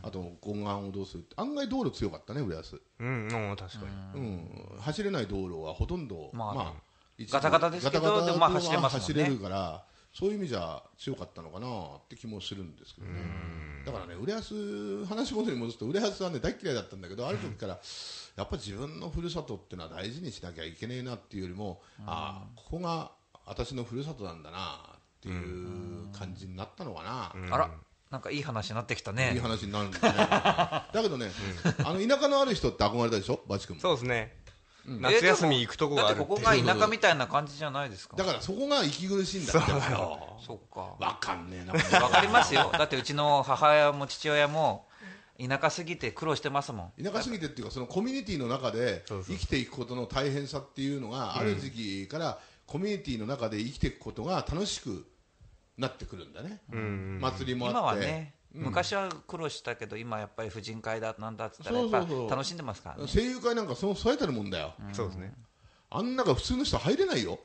[0.01, 3.77] あと護岸をどうする案外道路強かったね浦安、うん、うん、確か
[4.15, 6.73] に、うん、走れない道路はほとんど、まあまあ
[7.31, 9.05] ガタガタですけどガタガタでもまあ走れますもんね。
[9.07, 13.19] 走れるからそういう意味じゃ強かったのかなって気もするんですけどね。
[13.85, 17.79] だからね浦安話元に戻すと浦安はね大嫌いだったんだけどある時から
[18.35, 23.11] やっぱ自分のふるさとっていうのは大事にしなきゃいけねえなっていうよりもああここが
[23.45, 27.69] 私のふるさとなんだなっていう感じになったのかな、あら
[28.09, 29.33] なんかいい話になってきたね。
[29.33, 30.15] いい話になるんだね。
[30.93, 31.29] だけどね、
[31.83, 33.41] あの田舎のある人って憧れたでしょ？
[33.47, 33.75] バチ君。
[33.75, 34.35] もそうですね、
[34.85, 38.15] 夏休み行くとこがあるだってここが田舎みたいな感じじゃないですか。
[38.15, 39.71] だからそこが息苦しいんだって。
[39.71, 40.95] そっか。
[40.99, 41.73] わかんねえな。
[42.01, 42.71] わかりますよ。
[42.73, 44.87] だってうちの母親も父親も
[45.37, 47.03] 田舎すぎて苦労してますもん。
[47.03, 55.03] 田舎すぎてっていうかそのコミュニティの中で生きていくことの大変さっていうのがある時期からコミュニティの中で生きていくことが楽しく
[55.75, 56.61] なってくるんだね、
[57.19, 57.79] 祭りもあって。
[57.79, 63.11] 今はね昔は苦労したけど今やっぱり婦人会だなんだっつったらやっぱ楽しんでますからね。
[63.11, 65.33] 声優会なんかその添えたるもんだよ、そうですね。
[65.89, 67.39] あん中普通の人入れないよ、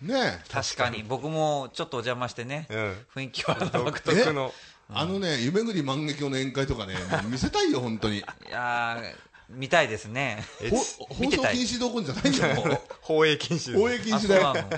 [0.00, 0.50] ねえ。
[0.50, 1.02] 確かに。
[1.02, 3.06] 僕もちょっとお邪魔してねうん。
[3.14, 4.54] 雰囲気は独特の。
[4.88, 6.94] あのね夢ぐり万華鏡の宴会とかね
[7.28, 8.20] 見せたいよ本当に。
[8.20, 10.44] いやー見たいですね。
[10.70, 11.54] ほ放送見てたい。
[11.56, 12.82] 禁止どころじゃないんだよ。
[13.02, 13.78] 放映禁止です。
[13.78, 14.42] 放映禁あ止だよ。
[14.42, 14.70] そうなの。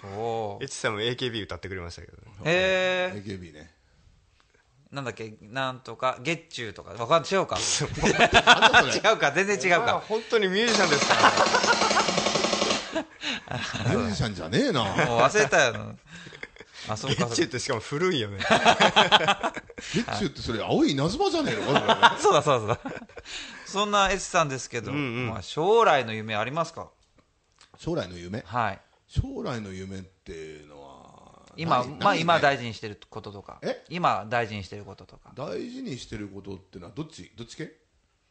[0.00, 0.64] そう。
[0.64, 2.22] エチさんも AKB 歌ってくれましたけどね。
[2.44, 3.70] へえ AKB ね。
[4.90, 5.34] なんだっけ？
[5.42, 6.90] なんとか月中とか。
[6.94, 7.56] わかん違うか。
[8.44, 9.10] なんだそれ。
[9.10, 9.32] 違うか。
[9.32, 11.30] 全然違うあか本当にミュージシャンですから。
[13.94, 14.82] ミュージシャンじゃねえな。
[14.84, 15.96] もう忘れたよ
[16.88, 18.38] あそうかゲッチュってしかも古いよね。
[18.38, 21.72] ゲッチュってそれ青い稲妻じゃねえの？
[21.72, 23.02] か そうだそうだそうだ。
[23.66, 25.28] そんな S さんですけど、んうん。
[25.28, 26.90] まあ、将来の夢ありますか？
[27.78, 28.42] 将来の夢？
[28.46, 28.80] はい。
[29.06, 31.98] 将来の夢っていうのは今、何？
[31.98, 33.58] まあ、今何大事にしてることとか。
[33.62, 33.84] え？
[33.88, 35.32] 今大事にしてることとか。
[35.34, 37.30] 大事にしてることってのはどっち？
[37.36, 37.72] どっち系？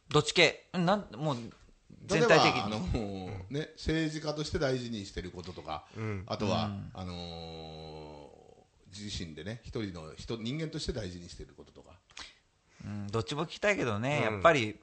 [0.10, 0.70] どっち系？
[0.74, 1.38] なんもう
[2.06, 2.62] 全ば体的に。
[2.62, 2.80] あの、
[3.50, 5.86] ね、政治家として大事にしてることとか、
[6.26, 8.07] あとは、あのー
[8.96, 11.92] 自身でね一人の人人間として大事にしてることとか。
[12.86, 14.34] うん、どっちも聞きたいけどね、うん。
[14.34, 14.80] やっぱり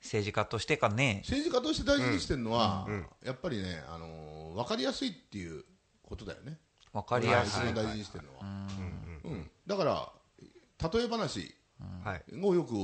[0.00, 1.22] 政治家としてかね。
[1.24, 2.86] 政治家として大事にしてるのは、
[3.24, 5.64] やっぱりね、あのー分かりやすいっていう
[6.02, 6.58] ことだよね。
[6.92, 8.44] 分かりやすい、一番大事にしてるのは、
[9.24, 10.12] うんだから
[10.92, 11.54] 例え話
[12.04, 12.22] はい。
[12.40, 12.74] をよく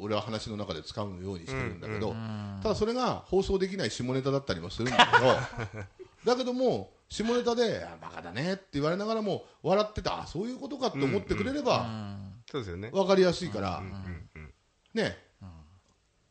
[0.00, 2.14] 俺は話の中で使うようにしてるんだけど、
[2.62, 5.06] ただそれが放送できない下ネタだったりもするんだ
[5.72, 5.84] けど
[6.26, 11.86] だけども下ネタであ「バカだね」って言われながらも笑っててあそういうことかって思ってくれれば
[12.50, 12.90] そうですよね。
[12.90, 13.82] 分かりやすいから、
[14.94, 15.16] ね。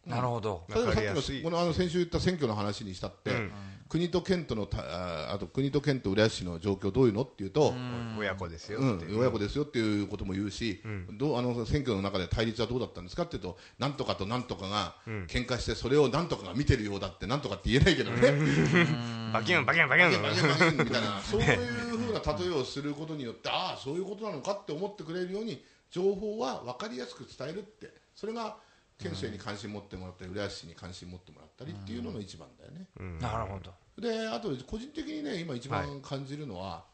[0.05, 0.65] なるほど。
[0.69, 1.37] 例えばさっきわかりやすい。
[1.37, 3.51] のこのあの先週言った選挙の話にしたって、うん
[3.87, 7.73] 国と県とのたああと国と県と浦安市の状況どういうのっていうと、
[8.17, 8.83] 親子ですよう。
[8.83, 9.17] ん。
[9.19, 11.17] 親子ですよっていうことも言うし、ん。
[11.17, 15.25] どうあの選挙の中で対立はどうだったんですかっていうと、なんとかとなんとかがん。
[15.27, 18.31] 喧嘩して、それをなんとかが見てるようだって、なんとかって言えないけどね、
[19.31, 20.09] バキュンバキュンバキュン。
[20.09, 28.57] バキンバキンバキンみたいな、そういうふうな例えをすることによって、ああ、そういうことなのかって思ってくれるように、情報は分かりやすく伝えるって、それが
[28.97, 32.87] 県政に関心持ってもらったり、浦安市に関心持ってもらったりっていうのの一番だよね。
[33.19, 33.73] なるほど。
[34.01, 36.85] であと個人的にね今一番感じるのは、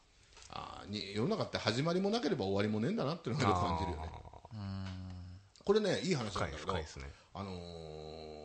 [0.50, 4.10] あーに世の中って始まりもなければ終わりもねえんだなっていうのがよく感じるよね。
[5.64, 7.04] これねいい話なんだけど深いですね。
[7.34, 8.42] あのー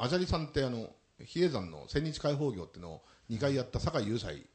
[0.00, 0.90] アジャリさんってあの
[1.24, 4.46] 比叡山の千日開放業っていうのを2回やった酒井雄斎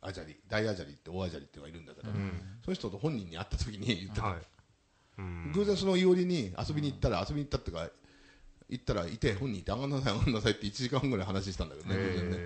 [0.00, 2.08] アジャリ大アジャリって大アジャリっていうのがいるんだけど、
[2.64, 4.36] その人と本人に会った時に言ってた、はい。
[4.36, 4.42] うん
[5.54, 7.88] 偶然そのいおりに遊びに行ったら遊びに行ったってか
[8.68, 12.38] 行ったらいて本人いて上がんなさい上がんなさいって1時間半ぐらい話したんだけどね偶然ね。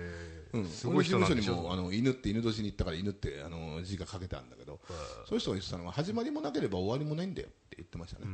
[0.53, 1.25] うん、すごい人も
[1.71, 4.81] あの犬って犬年に行ったから犬ってあの字が書けてあるんだけど、
[5.25, 8.25] そういう人が言ってたのが始まりもなければ終わりもないんだよって言ってましたね。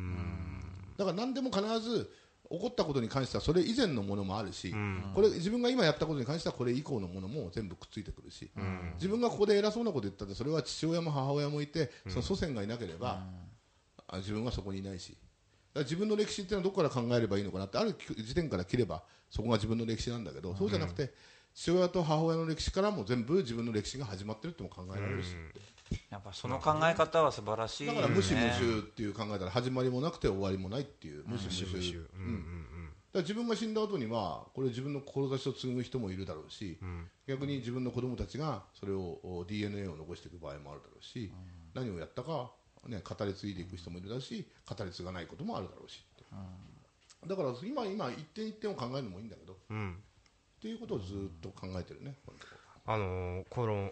[0.98, 2.12] だから何でも必ず
[2.50, 4.74] 起こったことに関してはそれ以前のものもあるし、
[5.14, 8.50] これ自分が今やったことに関してはこれ以降のものも全部くっついてくるし、
[8.96, 13.22] 自分がここで偉そうなこと言ったってそれは父親も母親もいて、その祖先がいなければ、
[14.08, 15.18] あ自分はそこにいないし。
[15.76, 21.14] 自分の歴史っていうのはどこから考えればいいのかなってある時点から切ればそこが自分の歴史なんだけど、そうじゃなくて
[21.54, 25.36] 父親と母親の歴史からも全部自分の歴史が始まってるっても考えられるし、
[26.10, 31.24] やっぱその考え方は素晴らしいだから無視無臭っていう考えたら始まりもなくて終わりもないっていう。
[31.26, 32.88] 無視無臭、ううんんうん。
[33.12, 36.80] だから自分が死んだ後にはこれ自分の志を継ぐ人もいるだろうし、
[37.28, 41.32] 逆に自分の子供たちがそれをお DNA を残していく場合もあるだろうし、
[41.74, 42.52] 何をやったか、
[42.88, 46.04] ね、語り継いでいく人もいるだし語り継がないこともあるだろうし
[47.26, 49.78] だから今今一点一点を考えるのもいいんだけど、っうん。
[49.78, 50.04] うん
[50.60, 52.54] ていうことをずっと考えてるね、このとこ
[52.88, 53.92] あのーこの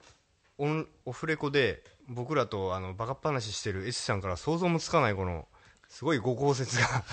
[0.57, 5.47] オンオフレコで僕らとあのバカっ話してる S さんから想像もつかないこの
[5.89, 7.03] すごいご公説が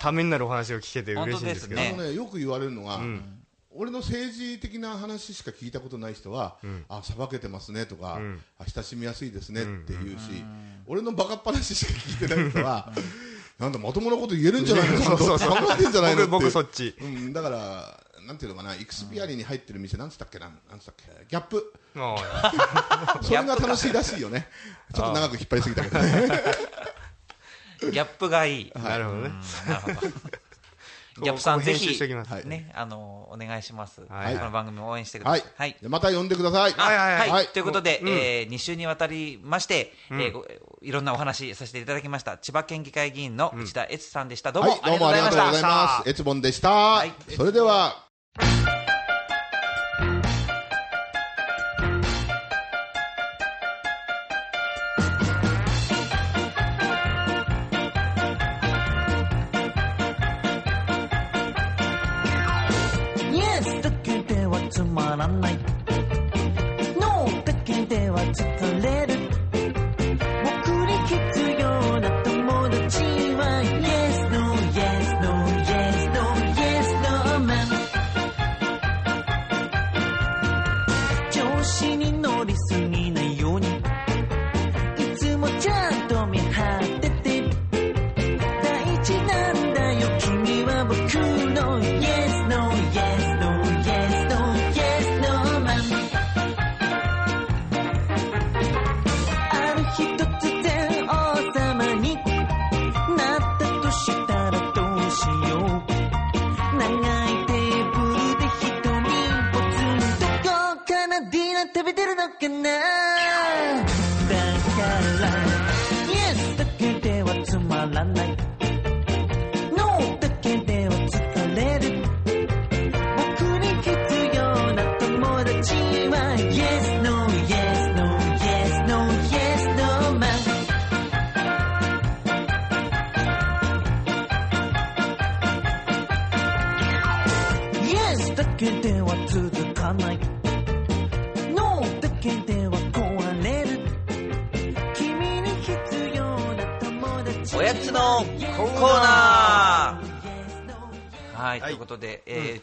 [0.00, 1.80] ためになるお話を聞けて嬉しいんですけど。
[1.80, 3.33] 本当あのね、よく言われるのが、ん
[3.76, 6.56] 俺の政治的な話しか聞いたことない人は、
[6.88, 8.40] あさばけてますねとか、ん。
[8.58, 10.44] あ親しみやすいですねって言うし、
[10.86, 12.92] 俺のバカっ話しか聞いてない人は、
[13.58, 14.98] なんだまともなこと言えるんじゃないの？
[14.98, 15.50] かそうそうそう。
[15.50, 16.26] 考えてんじゃないの？
[16.26, 16.94] 僕僕そっち。
[17.00, 21.72] うん、だからなんていうのかなイクスピアリに入ってる店なんつったっけなんなんつったっけギャップ。
[21.96, 24.48] あ それが楽しいらしいよね。
[24.94, 26.28] ちょっと長く引っ張りすぎたけどね。
[27.80, 28.72] ギャップがいい。
[28.74, 29.30] ーなるほどね。
[29.68, 30.12] なるほど
[31.22, 31.98] ギャップさんぜひ
[32.46, 34.00] ねあのお願いします。
[34.02, 34.34] こはい。
[34.34, 35.40] の番組を応援してくだはい。
[35.40, 35.52] さい。
[35.56, 35.76] はい。
[35.80, 36.72] でまた呼んでください。
[36.72, 38.08] はいということで、うん。
[38.08, 40.32] えー、2週にわたりまして、え
[40.82, 42.38] いろんなお話させていただきました。
[42.38, 46.08] 千葉県議会議員の内田悦さんでした、どうも、はい、どうもありがとうございます。
[46.08, 47.04] エツボンでした。
[47.04, 47.12] い。
[47.36, 48.04] それでは、
[65.16, 65.58] はつまらない。
[67.00, 69.13] ノーだけでは疲れる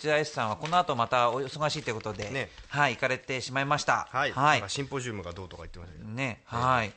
[0.01, 2.49] 内田 S さんはこの後またお忙しいということで、ね。
[2.69, 4.07] はい、行かれてしまいました。
[4.11, 6.09] はい、はないシンポジウムがどうとか言ってましたけど。
[6.09, 6.91] ね、はい。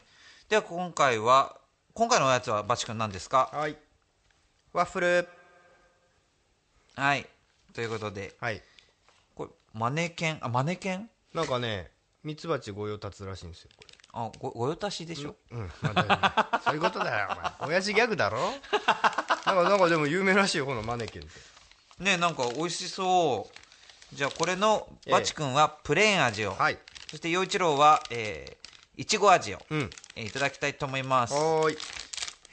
[0.49, 1.57] では今回は、
[1.93, 3.51] 今回のおやつはバチ君何ですか？
[3.53, 3.77] はい。
[4.73, 5.29] ワッフル。
[6.97, 7.27] はい。
[7.75, 8.63] ということで、はい。
[9.35, 11.11] これ、マネケン、あ、マネケン？
[11.35, 11.91] なんかね
[12.23, 17.29] ミツバチ御用達らしいんですよこあ、ご、ご用達でしょ、れうん、まあそういうことだよ。
[17.59, 18.39] お前親父ギャグだろ？
[19.45, 21.31] なんかなんかでも有名らしいよこのマネキンって
[22.01, 24.15] ね、なんか美味しそう。
[24.15, 26.79] じゃあこれのバチ君はプレーン味を、はい
[27.11, 31.35] そして陽一郎は、えー、いちご味を、うんえーいただきたいと思います。
[31.35, 31.77] はーい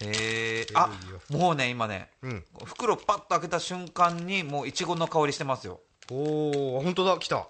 [0.04, 0.68] へえ。
[0.74, 0.89] あ、
[1.30, 5.80] もうね、今ね、うん袋パッと開けた瞬間にもういちごの香りしてますよ。
[6.12, 7.48] おお本当だ来た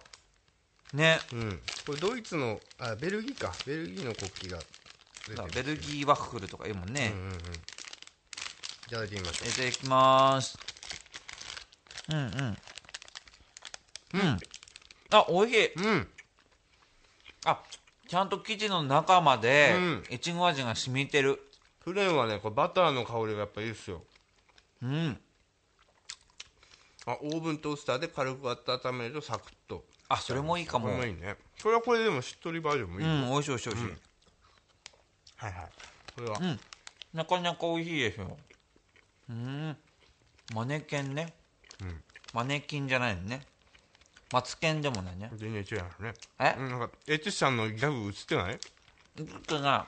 [0.93, 1.19] ね。
[1.33, 7.11] うんこれドイツのあベルギーかベルギーの国旗がベルギーワッフルとか言うもんね。
[7.13, 10.70] うんうんうんいただいてみましょいただきます。
[12.11, 12.57] うんうん。
[14.13, 14.39] うん。
[15.11, 15.73] あ、美味しい。
[15.73, 16.07] ううん
[17.45, 17.59] あ、
[18.07, 21.39] ちゃんと生地の中までうん、いちご味が染みてる。
[21.79, 24.03] プレーンはねこれバターの香りがやっぱいいっすよ
[24.83, 25.17] うん。
[27.07, 30.85] あオーブントースターで軽く温めるとサクッとあ、それもいいかも。
[30.85, 33.87] これもいいねこれはこれでもしっとりバージョンもいい、うん、美味しい美味しい美味しい。
[35.37, 35.69] はいはい
[36.15, 36.59] これは、うん。
[37.13, 38.37] なかなか美味しいですよ。
[39.29, 39.77] うん。
[40.53, 41.33] マネケンね。
[42.33, 43.41] うんマネキンじゃないのね。
[44.31, 45.29] マツケンでもないね。
[45.35, 46.55] 全然違うよねえ？
[46.57, 48.57] うんなんかエッチさんのギャグ映ってない？
[48.59, 49.85] ちょっとな、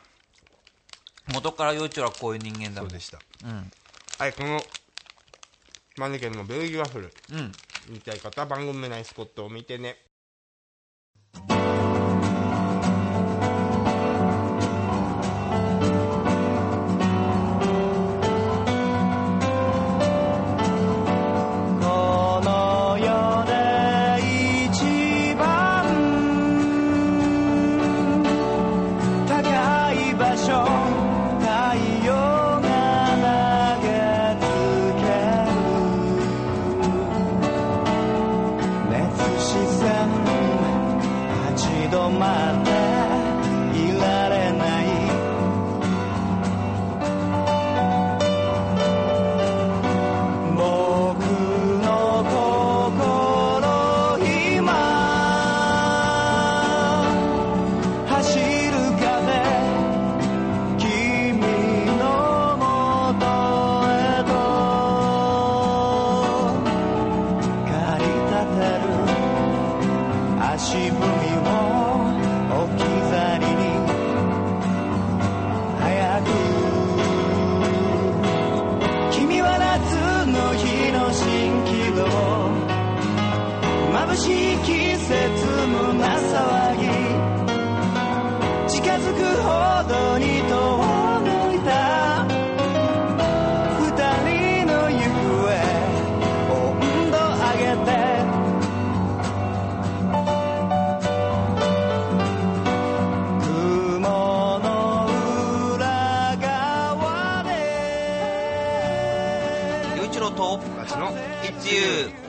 [1.34, 2.90] 元から幼稚はこういう人間だもん。
[2.90, 3.72] そうでしたうん。
[4.20, 4.60] はいこの
[5.98, 7.52] マネケンのベルギーワッフルうん。
[7.88, 9.96] 見たい方は番組内スポットを見てね
[84.14, 85.12] 眩しい季節
[85.68, 86.82] 胸騒ぎ。
[88.70, 89.50] 近づくほ
[89.90, 90.33] どに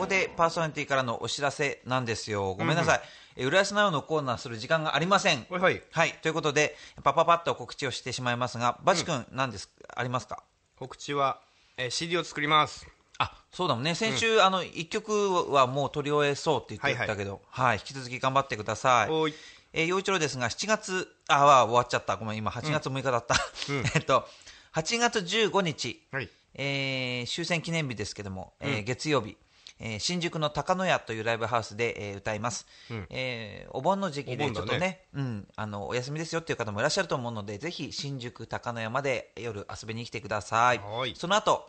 [0.05, 2.55] ここでパーソナリティからのお知らせなんですよ。
[2.59, 3.01] ごめんなさい。
[3.37, 5.47] え浦安なおのコーナーする時間がありません。
[5.49, 6.13] はいはいはい。
[6.21, 10.43] ということで、パパパッと告知をしてしまいますが、バチ君、何です、ありますか？
[10.79, 11.41] 告知は、
[11.79, 12.87] えー CD を作ります
[13.19, 13.95] あ、そうだもんね。
[13.95, 19.11] 先週、あの、一曲はもう取り終えそうって言ってたけど、はい、引き続き頑張ってください。
[19.11, 19.35] おーい
[19.73, 22.17] えー、陽一郎ですが、7月、あ、は終わっちゃった。
[22.17, 23.37] ごめん、今8月6日だった。
[23.97, 24.29] えっと、
[24.75, 29.37] 8月15日、はいえー終戦記念日ですけども、えー月曜日、
[29.81, 32.66] えー新宿の高野屋というライブハウスで、えー歌います、
[33.11, 40.79] えーお盆の時期でちょっとねうん、あのお休みですよっていう方もいらっしゃると思うのでぜひ新宿高野屋まで夜遊びに来てください。
[40.79, 41.14] はい。
[41.16, 41.68] その後、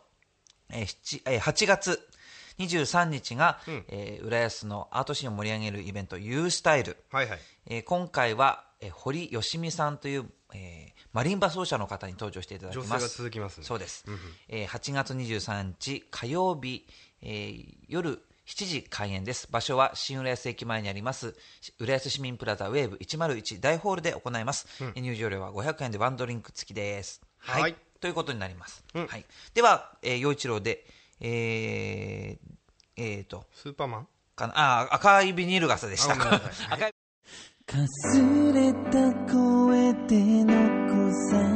[0.70, 2.08] えー七えー8月
[2.58, 3.84] 23日が、ん。
[3.89, 6.97] えー浦安のアートシーンを盛り上げるイベント U スタイル。
[7.12, 7.39] はいはい。
[7.68, 10.26] えー今回は、えー堀吉美さんという、
[10.56, 12.89] えーマリンバ奏者の方に登場していただきます。
[12.91, 13.64] ますね。
[13.64, 14.03] そうです、
[14.49, 16.86] えー8月23日火曜日、
[17.22, 19.47] えー夜7時開演です。
[19.49, 21.36] 場所は新浦安駅前にあります
[21.80, 27.22] 浦安市民プラザウェーブ101大ホールで行います、えー入場料は500円でワンドリンク付きです。
[27.38, 27.76] はい、はい。
[28.01, 29.08] ということになります、うん。
[29.08, 30.86] はい、では、えー、陽一郎で
[31.22, 32.38] えー、
[32.97, 33.45] えーと。
[33.53, 34.08] スーパーマン？
[34.36, 34.53] かな？
[34.82, 36.14] あー赤いビニール傘でした。
[36.70, 36.93] 赤い
[37.68, 38.22] かす
[38.53, 41.55] れた声で残さ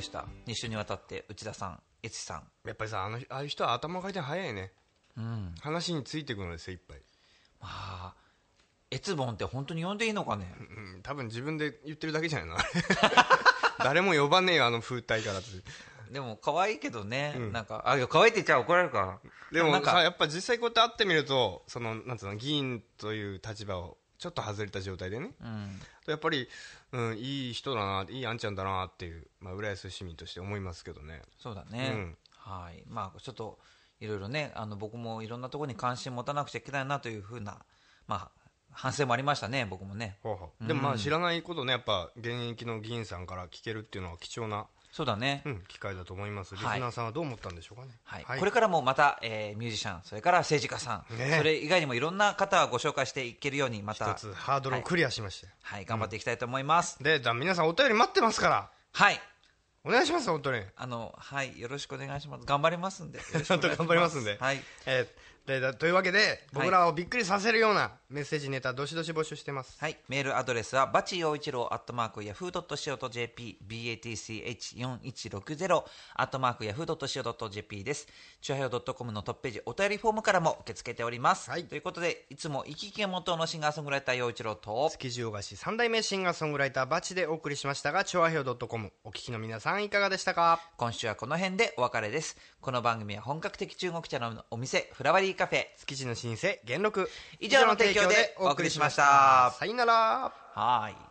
[0.00, 0.24] でした。
[0.46, 2.42] 2週にわたって内田さん越智さん。
[2.66, 4.72] やっぱりさあのああいう人は頭回転早いね。
[5.16, 5.54] うん。
[5.60, 6.98] 話についていくので精一杯。
[7.60, 8.14] まあ
[8.90, 10.52] エツボンって本当に呼んでいいのかね。
[10.58, 12.56] うん多分自分で言ってるだけじゃないの。
[13.84, 15.48] 誰も呼ばねえよあの風体からって。
[16.10, 17.52] でも可愛いけどね、うん。
[17.52, 19.20] なんかあ可愛いって言っちゃ怒られるか
[19.52, 25.30] でもなんかさやっぱ実際こうやって会ってみるとそのなんつうの議員という立場をちょっと外れた状態でね。
[25.40, 25.80] うん。
[26.06, 26.46] やっぱり、
[26.92, 31.22] うん、いい人だないいあんちゃんだなっていう、まあ、浦安市民として思いますけどね。
[31.38, 32.16] そうだね、うん。
[32.36, 32.84] はい。
[32.86, 33.58] まあちょっと
[33.98, 37.56] いろいろねあの僕もいろんなところに関心持たなくちゃいけないなというふうな
[38.06, 38.30] まあ
[38.72, 40.18] 反省もありましたね僕もね。
[40.22, 40.66] ほうほう。
[40.66, 46.54] でもまあ知らないことねやっぱ現役の議員さんから聞けるっていうのは貴重な、そうだね、うん、機会だと思います。
[46.54, 47.92] リスはいナーさんはどう思ったんでしょうかね。
[48.04, 48.38] はい。
[48.38, 51.36] これからもまた、えーミュージシャンそれから政治家さん、ね。
[51.38, 58.70] それ以外にもいろんな方をご紹介していけるようにまた一つハードルをクリアしまして、はい、頑張っていきたいと思います、でじゃあ皆さんお便り待ってますから。
[58.92, 59.20] はい。
[59.82, 60.62] お願いします本当に。
[60.76, 62.44] あのはいよろしくお願いします。
[62.44, 63.20] 頑張りますんで。
[63.48, 64.62] 頑張りますんで、はい。
[64.86, 65.29] えー
[65.78, 69.76] というわけで僕らをびっくりさせるようなメッセージネタどしどし募集してます。
[69.80, 75.84] はい、メールアドレスはバチ陽一郎アットマークヤフー .co.jp batch4160
[76.14, 78.06] アットマークヤフー .co.jp です。
[78.40, 81.64] チュアヘオ .com のトップページお便りフォームからも受け付けております、はい。
[81.64, 90.60] ということでいつも生き生きが元のシンガーソングライター陽一郎と築地大菓子三代目シンガーソングライターバチでお送りしましたが調和表 .com お聞きの皆さんいかがでしたか？
[90.76, 92.36] 今週はこの辺でお別れです。
[92.60, 97.10] この番組は本格的中国茶のお店フラワリーカフェ築地の老舗元禄。
[97.38, 99.54] 以上の提供でお送りしました。
[99.58, 100.32] さよなら。
[100.54, 101.09] はい